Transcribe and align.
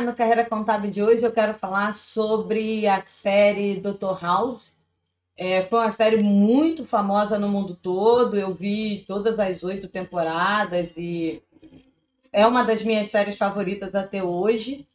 no 0.00 0.14
Carreira 0.14 0.44
Contábil 0.44 0.90
de 0.90 1.02
hoje 1.02 1.22
eu 1.22 1.32
quero 1.32 1.54
falar 1.54 1.92
sobre 1.94 2.86
a 2.86 3.00
série 3.00 3.80
Dr. 3.80 4.20
House. 4.20 4.74
É, 5.36 5.62
foi 5.62 5.78
uma 5.78 5.90
série 5.90 6.22
muito 6.22 6.84
famosa 6.84 7.38
no 7.38 7.48
mundo 7.48 7.74
todo. 7.74 8.36
Eu 8.36 8.54
vi 8.54 9.04
todas 9.06 9.38
as 9.38 9.62
oito 9.64 9.88
temporadas 9.88 10.96
e 10.96 11.42
é 12.32 12.46
uma 12.46 12.62
das 12.62 12.82
minhas 12.82 13.08
séries 13.08 13.38
favoritas 13.38 13.94
até 13.94 14.22
hoje. 14.22 14.86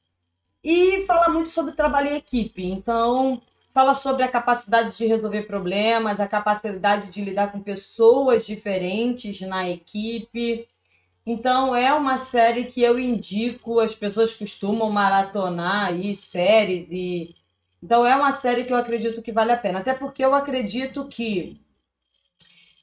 E 0.64 1.04
fala 1.06 1.30
muito 1.30 1.50
sobre 1.50 1.74
trabalho 1.74 2.10
em 2.10 2.18
equipe. 2.18 2.64
Então, 2.64 3.42
fala 3.74 3.96
sobre 3.96 4.24
a 4.24 4.28
capacidade 4.28 4.96
de 4.96 5.08
resolver 5.08 5.44
problemas, 5.44 6.20
a 6.20 6.28
capacidade 6.28 7.10
de 7.10 7.24
lidar 7.24 7.52
com 7.52 7.60
pessoas 7.60 8.46
diferentes 8.46 9.42
na 9.42 9.68
equipe. 9.68 10.68
Então 11.26 11.76
é 11.76 11.94
uma 11.94 12.18
série 12.18 12.66
que 12.66 12.82
eu 12.82 12.98
indico, 13.00 13.80
as 13.80 13.94
pessoas 13.94 14.34
costumam 14.34 14.90
maratonar 14.90 15.88
aí 15.88 16.16
séries 16.16 16.90
e 16.92 17.36
então 17.84 18.06
é 18.06 18.16
uma 18.16 18.32
série 18.34 18.64
que 18.64 18.72
eu 18.72 18.78
acredito 18.78 19.22
que 19.22 19.32
vale 19.32 19.52
a 19.52 19.58
pena, 19.58 19.80
até 19.80 19.94
porque 19.94 20.24
eu 20.24 20.36
acredito 20.36 21.08
que 21.08 21.60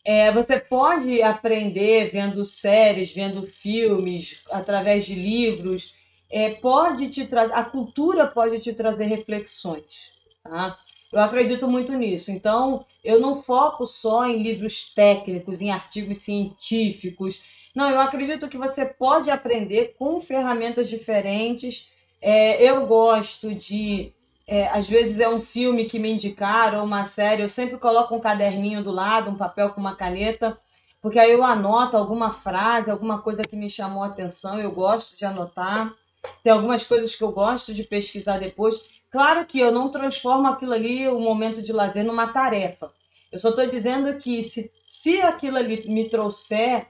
é, 0.05 0.33
você 0.33 0.59
pode 0.59 1.23
aprender 1.23 2.11
vendo 2.11 2.45
séries, 2.45 3.13
vendo 3.13 3.47
filmes, 3.47 4.43
através 4.51 5.05
de 5.05 5.15
livros, 5.15 5.95
é, 6.31 6.51
pode 6.51 7.09
te 7.09 7.27
trazer, 7.27 7.53
a 7.55 7.63
cultura 7.63 8.27
pode 8.27 8.61
te 8.61 8.73
trazer 8.73 9.05
reflexões. 9.05 10.13
Tá? 10.43 10.79
Eu 11.13 11.21
acredito 11.21 11.69
muito 11.69 11.93
nisso. 11.93 12.31
Então, 12.31 12.85
eu 13.05 13.21
não 13.21 13.43
foco 13.43 13.87
só 13.87 14.27
em 14.27 14.43
livros 14.43 14.93
técnicos, 14.95 15.61
em 15.61 15.71
artigos 15.71 16.19
científicos. 16.19 17.43
Não, 17.75 17.91
eu 17.91 18.01
acredito 18.01 18.49
que 18.49 18.59
você 18.59 18.85
pode 18.85 19.31
aprender 19.31 19.95
com 19.99 20.21
ferramentas 20.21 20.89
diferentes. 20.89 21.93
É, 22.21 22.63
eu 22.63 22.87
gosto 22.87 23.55
de. 23.55 24.13
É, 24.47 24.69
às 24.69 24.89
vezes 24.89 25.21
é 25.21 25.29
um 25.29 25.41
filme 25.41 25.85
que 25.85 25.99
me 25.99 26.11
indicaram, 26.11 26.83
uma 26.83 27.05
série, 27.05 27.43
eu 27.43 27.49
sempre 27.49 27.77
coloco 27.77 28.15
um 28.15 28.21
caderninho 28.21 28.83
do 28.83 28.91
lado, 28.91 29.31
um 29.31 29.37
papel 29.37 29.71
com 29.71 29.81
uma 29.81 29.95
caneta, 29.95 30.59
porque 31.03 31.19
aí 31.19 31.31
eu 31.31 31.45
anoto 31.45 31.99
alguma 31.99 32.33
frase, 32.33 32.91
alguma 32.91 33.21
coisa 33.21 33.43
que 33.43 33.55
me 33.55 33.69
chamou 33.69 34.03
a 34.03 34.07
atenção, 34.07 34.59
eu 34.59 34.73
gosto 34.73 35.17
de 35.17 35.27
anotar. 35.27 35.95
Tem 36.43 36.53
algumas 36.53 36.85
coisas 36.85 37.15
que 37.15 37.23
eu 37.23 37.31
gosto 37.31 37.75
de 37.75 37.85
pesquisar 37.85 38.39
depois. 38.39 38.75
Claro 39.11 39.45
que 39.45 39.61
eu 39.61 39.71
não 39.71 39.91
transformo 39.91 40.49
aquilo 40.49 40.73
ali, 40.73 41.07
o 41.09 41.21
momento 41.21 41.63
de 41.63 41.73
lazer, 41.73 42.05
numa 42.05 42.29
tarefa. 42.29 42.91
Eu 43.31 43.39
só 43.39 43.51
estou 43.51 43.67
dizendo 43.67 44.17
que 44.19 44.43
se, 44.43 44.71
se 44.85 45.21
aquilo 45.21 45.59
ali 45.59 45.89
me 45.89 46.09
trouxer 46.09 46.87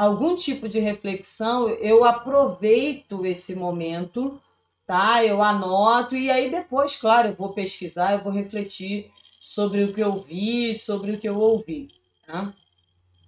algum 0.00 0.34
tipo 0.34 0.66
de 0.66 0.78
reflexão, 0.78 1.68
eu 1.68 2.06
aproveito 2.06 3.26
esse 3.26 3.54
momento, 3.54 4.40
tá? 4.86 5.22
Eu 5.22 5.42
anoto 5.42 6.16
e 6.16 6.30
aí 6.30 6.50
depois, 6.50 6.96
claro, 6.96 7.28
eu 7.28 7.34
vou 7.34 7.52
pesquisar, 7.52 8.14
eu 8.14 8.24
vou 8.24 8.32
refletir 8.32 9.10
sobre 9.38 9.84
o 9.84 9.92
que 9.92 10.00
eu 10.00 10.18
vi, 10.18 10.78
sobre 10.78 11.12
o 11.12 11.18
que 11.18 11.28
eu 11.28 11.38
ouvi, 11.38 11.90
tá? 12.26 12.54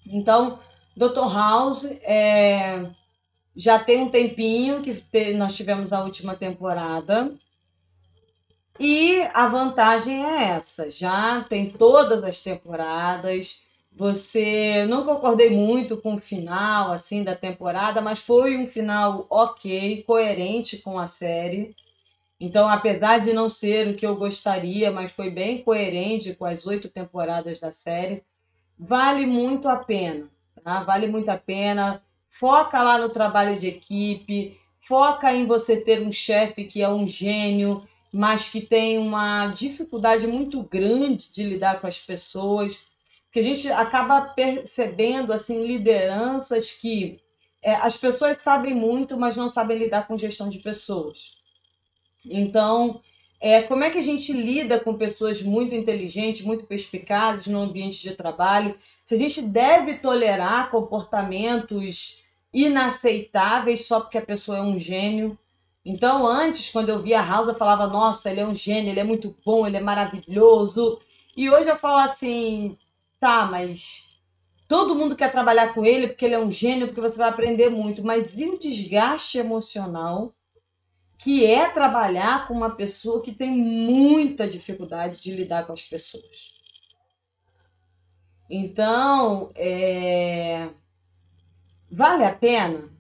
Então, 0.07 0.61
Dr. 0.97 1.31
House 1.31 1.85
é, 2.05 2.91
já 3.55 3.79
tem 3.79 4.01
um 4.01 4.09
tempinho 4.09 4.81
que 4.81 4.95
te, 4.95 5.35
nós 5.35 5.55
tivemos 5.55 5.93
a 5.93 6.03
última 6.03 6.35
temporada, 6.35 7.35
e 8.81 9.21
a 9.35 9.47
vantagem 9.47 10.25
é 10.25 10.45
essa, 10.57 10.91
já 10.91 11.45
tem 11.45 11.69
todas 11.71 12.25
as 12.25 12.41
temporadas. 12.41 13.63
Você 13.95 14.87
não 14.87 15.05
concordei 15.05 15.51
muito 15.51 15.97
com 15.97 16.15
o 16.15 16.21
final 16.21 16.91
assim 16.93 17.23
da 17.23 17.37
temporada, 17.37 18.01
mas 18.01 18.21
foi 18.21 18.57
um 18.57 18.67
final 18.67 19.27
ok, 19.29 20.03
coerente 20.05 20.79
com 20.79 20.99
a 20.99 21.07
série. 21.07 21.77
Então, 22.41 22.69
apesar 22.69 23.19
de 23.19 23.33
não 23.33 23.49
ser 23.49 23.89
o 23.89 23.95
que 23.95 24.05
eu 24.05 24.17
gostaria, 24.17 24.91
mas 24.91 25.13
foi 25.13 25.31
bem 25.31 25.63
coerente 25.63 26.35
com 26.35 26.45
as 26.45 26.67
oito 26.67 26.89
temporadas 26.89 27.61
da 27.61 27.71
série, 27.71 28.25
vale 28.79 29.27
muito 29.27 29.69
a 29.69 29.77
pena, 29.77 30.29
tá? 30.65 30.83
Vale 30.83 31.07
muito 31.07 31.29
a 31.29 31.37
pena. 31.37 32.03
Foca 32.29 32.83
lá 32.83 32.99
no 32.99 33.11
trabalho 33.11 33.59
de 33.59 33.69
equipe, 33.69 34.59
foca 34.79 35.33
em 35.33 35.47
você 35.47 35.77
ter 35.77 36.03
um 36.03 36.11
chefe 36.11 36.65
que 36.65 36.83
é 36.83 36.89
um 36.89 37.07
gênio, 37.07 37.87
mas 38.11 38.49
que 38.49 38.61
tem 38.61 38.99
uma 38.99 39.49
dificuldade 39.49 40.27
muito 40.27 40.63
grande 40.63 41.31
de 41.31 41.45
lidar 41.45 41.81
com 41.81 41.87
as 41.87 41.99
pessoas, 41.99 42.85
que 43.33 43.41
a 43.41 43.43
gente 43.43 43.71
acaba 43.73 44.21
percebendo 44.21 45.33
assim 45.33 45.65
lideranças 45.65 46.73
que 46.73 47.19
é, 47.63 47.75
as 47.75 47.97
pessoas 47.97 48.37
sabem 48.39 48.75
muito, 48.75 49.17
mas 49.17 49.37
não 49.37 49.49
sabem 49.49 49.79
lidar 49.79 50.07
com 50.07 50.17
gestão 50.17 50.49
de 50.49 50.59
pessoas. 50.59 51.33
Então, 52.25 53.01
é, 53.41 53.63
como 53.63 53.83
é 53.83 53.91
que 53.91 53.99
a 53.99 54.03
gente 54.03 54.33
lida 54.33 54.79
com 54.79 54.95
pessoas 54.95 55.41
muito 55.41 55.75
inteligentes, 55.75 56.43
muito 56.43 56.67
perspicazes 56.67 57.47
no 57.47 57.61
ambiente 57.61 58.03
de 58.03 58.15
trabalho? 58.15 58.79
Se 59.05 59.15
a 59.15 59.19
gente 59.19 59.41
deve 59.41 59.95
tolerar 59.95 60.71
comportamentos 60.71 62.23
inaceitáveis 62.53 63.87
só 63.87 64.01
porque 64.01 64.19
a 64.19 64.27
pessoa 64.27 64.59
é 64.59 64.63
um 64.63 64.79
gênio, 64.79 65.39
então, 65.85 66.27
antes, 66.27 66.71
quando 66.71 66.91
eu 66.91 67.01
via 67.01 67.19
a 67.21 67.27
House, 67.27 67.49
eu 67.49 67.55
falava, 67.55 67.89
nossa, 67.89 68.31
ele 68.31 68.41
é 68.41 68.47
um 68.47 68.55
gênio, 68.55 68.91
ele 68.91 69.01
é 69.01 69.05
muito 69.05 69.35
bom, 69.45 69.67
ele 69.67 69.77
é 69.77 69.81
maravilhoso. 69.81 71.01
E 71.37 71.51
hoje 71.51 71.69
eu 71.69 71.77
falo 71.77 71.99
assim, 71.99 72.79
tá, 73.23 73.47
mas 73.47 74.19
todo 74.67 74.97
mundo 74.97 75.15
quer 75.15 75.31
trabalhar 75.31 75.73
com 75.73 75.85
ele 75.85 76.09
porque 76.09 76.25
ele 76.25 76.35
é 76.35 76.41
um 76.41 76.51
gênio, 76.51 76.89
porque 76.89 77.01
você 77.01 77.17
vai 77.17 77.29
aprender 77.29 77.71
muito. 77.71 78.03
Mas 78.03 78.37
e 78.37 78.47
o 78.47 78.59
desgaste 78.59 79.39
emocional 79.39 80.35
que 81.17 81.47
é 81.47 81.71
trabalhar 81.71 82.49
com 82.49 82.55
uma 82.55 82.71
pessoa 82.71 83.23
que 83.23 83.31
tem 83.31 83.53
muita 83.53 84.49
dificuldade 84.49 85.23
de 85.23 85.31
lidar 85.31 85.65
com 85.65 85.73
as 85.73 85.83
pessoas? 85.85 86.53
Então, 88.51 89.53
é... 89.55 90.71
vale 91.89 92.25
a 92.25 92.35
pena? 92.35 92.91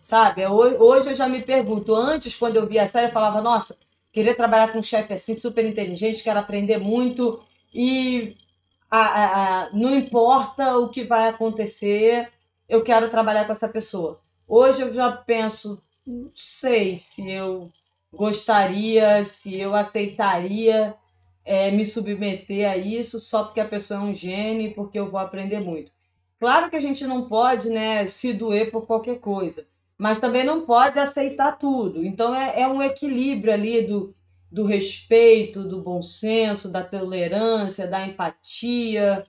Sabe? 0.00 0.46
Hoje 0.46 1.10
eu 1.10 1.14
já 1.14 1.28
me 1.28 1.42
pergunto, 1.42 1.94
antes, 1.94 2.34
quando 2.34 2.56
eu 2.56 2.66
via 2.66 2.84
a 2.84 2.88
série, 2.88 3.08
eu 3.08 3.12
falava, 3.12 3.42
nossa, 3.42 3.76
queria 4.10 4.34
trabalhar 4.34 4.72
com 4.72 4.78
um 4.78 4.82
chefe 4.82 5.12
assim, 5.12 5.34
super 5.34 5.66
inteligente, 5.66 6.24
quero 6.24 6.38
aprender 6.38 6.78
muito 6.78 7.44
e 7.72 8.34
a, 8.90 9.62
a, 9.64 9.70
não 9.72 9.94
importa 9.94 10.78
o 10.78 10.88
que 10.88 11.04
vai 11.04 11.28
acontecer, 11.28 12.30
eu 12.68 12.82
quero 12.82 13.08
trabalhar 13.08 13.44
com 13.44 13.52
essa 13.52 13.68
pessoa. 13.68 14.20
Hoje 14.46 14.82
eu 14.82 14.92
já 14.92 15.12
penso, 15.12 15.82
não 16.06 16.30
sei 16.34 16.96
se 16.96 17.30
eu 17.30 17.70
gostaria, 18.12 19.24
se 19.24 19.58
eu 19.58 19.74
aceitaria 19.74 20.94
é, 21.44 21.70
me 21.70 21.86
submeter 21.86 22.68
a 22.68 22.76
isso 22.76 23.20
só 23.20 23.44
porque 23.44 23.60
a 23.60 23.68
pessoa 23.68 24.00
é 24.00 24.02
um 24.02 24.12
gênio 24.12 24.74
porque 24.74 24.98
eu 24.98 25.10
vou 25.10 25.20
aprender 25.20 25.60
muito. 25.60 25.92
Claro 26.38 26.70
que 26.70 26.76
a 26.76 26.80
gente 26.80 27.06
não 27.06 27.28
pode 27.28 27.68
né, 27.68 28.06
se 28.06 28.32
doer 28.32 28.70
por 28.70 28.86
qualquer 28.86 29.20
coisa 29.20 29.66
mas 30.00 30.18
também 30.18 30.42
não 30.42 30.62
pode 30.62 30.98
aceitar 30.98 31.58
tudo. 31.58 32.02
Então 32.02 32.34
é, 32.34 32.62
é 32.62 32.66
um 32.66 32.82
equilíbrio 32.82 33.52
ali 33.52 33.82
do, 33.82 34.14
do 34.50 34.64
respeito, 34.64 35.64
do 35.64 35.80
bom 35.80 36.02
senso, 36.02 36.68
da 36.68 36.82
tolerância, 36.82 37.86
da 37.86 38.06
empatia. 38.06 39.26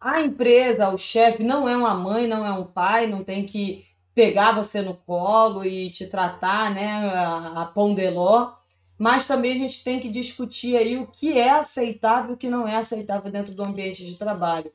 A 0.00 0.20
empresa, 0.20 0.90
o 0.90 0.98
chefe, 0.98 1.42
não 1.42 1.68
é 1.68 1.76
uma 1.76 1.94
mãe, 1.94 2.26
não 2.26 2.46
é 2.46 2.52
um 2.52 2.64
pai, 2.64 3.06
não 3.06 3.24
tem 3.24 3.46
que 3.46 3.86
pegar 4.14 4.52
você 4.52 4.82
no 4.82 4.94
colo 4.94 5.64
e 5.64 5.90
te 5.90 6.06
tratar 6.06 6.72
né, 6.74 6.86
a, 6.86 7.62
a 7.62 7.66
pão 7.66 7.94
de 7.94 8.10
ló, 8.10 8.52
mas 8.98 9.26
também 9.26 9.52
a 9.52 9.58
gente 9.58 9.82
tem 9.84 10.00
que 10.00 10.08
discutir 10.08 10.76
aí 10.76 10.96
o 10.98 11.06
que 11.06 11.38
é 11.38 11.50
aceitável 11.50 12.32
e 12.32 12.34
o 12.34 12.36
que 12.36 12.50
não 12.50 12.66
é 12.66 12.76
aceitável 12.76 13.30
dentro 13.30 13.54
do 13.54 13.64
ambiente 13.64 14.04
de 14.04 14.16
trabalho. 14.16 14.72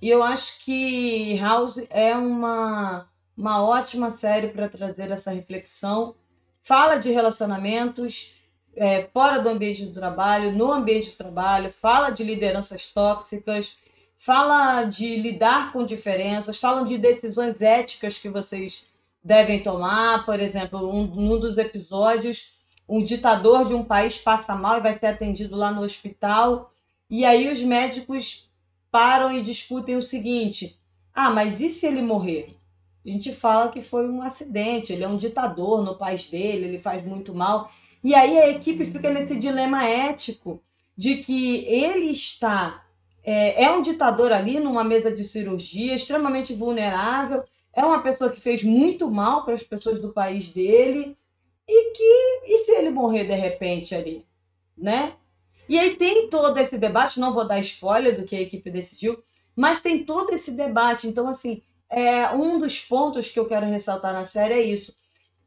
E 0.00 0.08
eu 0.08 0.22
acho 0.22 0.60
que 0.64 1.36
House 1.38 1.84
é 1.90 2.16
uma 2.16 3.08
uma 3.36 3.64
ótima 3.64 4.10
série 4.10 4.48
para 4.48 4.68
trazer 4.68 5.10
essa 5.10 5.32
reflexão. 5.32 6.14
Fala 6.62 6.96
de 6.96 7.10
relacionamentos 7.10 8.32
é, 8.76 9.02
fora 9.02 9.40
do 9.40 9.48
ambiente 9.48 9.84
do 9.84 9.92
trabalho, 9.92 10.52
no 10.52 10.72
ambiente 10.72 11.10
do 11.10 11.16
trabalho, 11.16 11.72
fala 11.72 12.10
de 12.10 12.24
lideranças 12.24 12.86
tóxicas, 12.86 13.76
fala 14.16 14.84
de 14.84 15.16
lidar 15.16 15.72
com 15.72 15.84
diferenças, 15.84 16.58
fala 16.58 16.84
de 16.84 16.98
decisões 16.98 17.60
éticas 17.60 18.18
que 18.18 18.28
vocês 18.28 18.84
devem 19.22 19.62
tomar. 19.62 20.24
Por 20.24 20.40
exemplo, 20.40 20.88
um, 20.88 21.06
num 21.06 21.38
dos 21.38 21.58
episódios, 21.58 22.52
um 22.88 23.02
ditador 23.02 23.66
de 23.66 23.74
um 23.74 23.84
país 23.84 24.18
passa 24.18 24.54
mal 24.54 24.78
e 24.78 24.82
vai 24.82 24.94
ser 24.94 25.06
atendido 25.06 25.56
lá 25.56 25.70
no 25.70 25.82
hospital. 25.82 26.70
E 27.08 27.24
aí 27.24 27.52
os 27.52 27.60
médicos 27.60 28.50
param 28.90 29.32
e 29.32 29.42
discutem 29.42 29.96
o 29.96 30.02
seguinte: 30.02 30.78
ah, 31.14 31.30
mas 31.30 31.60
e 31.60 31.70
se 31.70 31.86
ele 31.86 32.02
morrer? 32.02 32.56
a 33.06 33.10
gente 33.10 33.32
fala 33.32 33.70
que 33.70 33.82
foi 33.82 34.08
um 34.08 34.22
acidente, 34.22 34.92
ele 34.92 35.04
é 35.04 35.08
um 35.08 35.18
ditador 35.18 35.84
no 35.84 35.94
país 35.94 36.26
dele, 36.26 36.66
ele 36.66 36.78
faz 36.78 37.04
muito 37.04 37.34
mal. 37.34 37.70
E 38.04 38.14
aí 38.14 38.38
a 38.38 38.50
equipe 38.50 38.84
fica 38.84 39.08
nesse 39.08 39.34
dilema 39.34 39.88
ético 39.88 40.62
de 40.94 41.16
que 41.16 41.64
ele 41.64 42.10
está 42.10 42.84
é, 43.24 43.64
é, 43.64 43.72
um 43.72 43.80
ditador 43.80 44.30
ali 44.30 44.60
numa 44.60 44.84
mesa 44.84 45.10
de 45.10 45.24
cirurgia, 45.24 45.94
extremamente 45.94 46.52
vulnerável, 46.52 47.42
é 47.72 47.82
uma 47.82 48.02
pessoa 48.02 48.30
que 48.30 48.38
fez 48.38 48.62
muito 48.62 49.10
mal 49.10 49.42
para 49.46 49.54
as 49.54 49.62
pessoas 49.62 49.98
do 49.98 50.12
país 50.12 50.50
dele, 50.50 51.16
e 51.66 51.92
que 51.92 52.42
e 52.44 52.58
se 52.58 52.72
ele 52.72 52.90
morrer 52.90 53.24
de 53.24 53.34
repente 53.34 53.94
ali, 53.94 54.26
né? 54.76 55.14
E 55.66 55.78
aí 55.78 55.96
tem 55.96 56.28
todo 56.28 56.58
esse 56.58 56.76
debate, 56.76 57.18
não 57.18 57.32
vou 57.32 57.48
dar 57.48 57.58
spoiler 57.60 58.14
do 58.14 58.26
que 58.26 58.36
a 58.36 58.40
equipe 58.42 58.70
decidiu, 58.70 59.24
mas 59.56 59.80
tem 59.80 60.04
todo 60.04 60.30
esse 60.34 60.50
debate. 60.50 61.08
Então, 61.08 61.26
assim, 61.26 61.62
é, 61.88 62.28
um 62.32 62.58
dos 62.58 62.78
pontos 62.78 63.30
que 63.30 63.40
eu 63.40 63.46
quero 63.46 63.64
ressaltar 63.64 64.12
na 64.12 64.26
série 64.26 64.52
é 64.52 64.62
isso. 64.62 64.94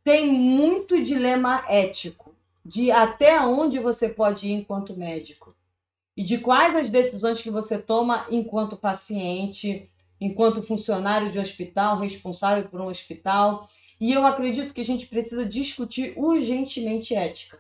Tem 0.04 0.26
muito 0.26 1.04
dilema 1.04 1.64
ético 1.70 2.36
de 2.68 2.92
até 2.92 3.40
onde 3.40 3.80
você 3.80 4.10
pode 4.10 4.50
ir 4.50 4.52
enquanto 4.52 4.98
médico 4.98 5.56
e 6.18 6.22
de 6.22 6.38
quais 6.38 6.76
as 6.76 6.90
decisões 6.90 7.42
que 7.42 7.50
você 7.50 7.78
toma 7.78 8.28
enquanto 8.30 8.76
paciente, 8.76 9.90
enquanto 10.20 10.62
funcionário 10.62 11.32
de 11.32 11.40
hospital, 11.40 11.98
responsável 11.98 12.68
por 12.68 12.82
um 12.82 12.88
hospital. 12.88 13.70
E 14.02 14.12
eu 14.12 14.28
acredito 14.28 14.74
que 14.74 14.82
a 14.82 14.86
gente 14.86 15.06
precisa 15.06 15.46
discutir 15.46 16.14
urgentemente 16.18 17.16
ética. 17.16 17.58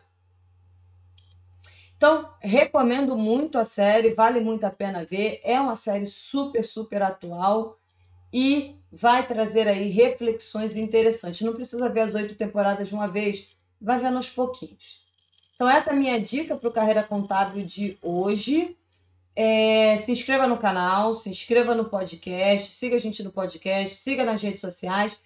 Então, 1.95 2.29
recomendo 2.41 3.15
muito 3.15 3.57
a 3.57 3.63
série, 3.63 4.13
vale 4.13 4.41
muito 4.41 4.65
a 4.65 4.69
pena 4.69 5.05
ver. 5.05 5.39
É 5.41 5.57
uma 5.57 5.77
série 5.77 6.05
super, 6.05 6.65
super 6.65 7.01
atual 7.01 7.79
e 8.33 8.75
vai 8.91 9.25
trazer 9.25 9.69
aí 9.69 9.89
reflexões 9.89 10.75
interessantes. 10.75 11.41
Não 11.41 11.53
precisa 11.53 11.87
ver 11.87 12.01
as 12.01 12.13
oito 12.13 12.35
temporadas 12.35 12.89
de 12.89 12.93
uma 12.93 13.07
vez, 13.07 13.55
vai 13.79 13.99
vendo 13.99 14.17
aos 14.17 14.29
pouquinhos. 14.29 15.05
Então, 15.55 15.69
essa 15.69 15.89
é 15.89 15.93
a 15.93 15.95
minha 15.95 16.21
dica 16.21 16.55
para 16.55 16.69
o 16.69 16.71
Carreira 16.71 17.03
Contábil 17.03 17.65
de 17.65 17.97
hoje. 18.01 18.77
É, 19.35 19.97
se 19.97 20.11
inscreva 20.11 20.47
no 20.47 20.57
canal, 20.57 21.13
se 21.13 21.29
inscreva 21.29 21.75
no 21.75 21.85
podcast, 21.85 22.73
siga 22.73 22.95
a 22.95 22.99
gente 22.99 23.23
no 23.23 23.31
podcast, 23.31 23.95
siga 23.95 24.23
nas 24.23 24.41
redes 24.41 24.61
sociais, 24.61 25.19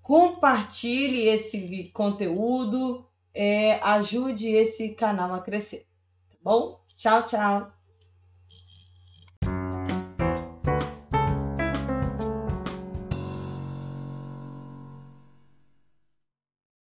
compartilhe 0.00 1.26
esse 1.26 1.90
conteúdo, 1.92 3.04
é, 3.34 3.80
ajude 3.82 4.48
esse 4.50 4.90
canal 4.90 5.34
a 5.34 5.40
crescer. 5.40 5.86
Tá 6.30 6.36
bom? 6.40 6.80
Tchau, 6.96 7.24
tchau! 7.24 7.75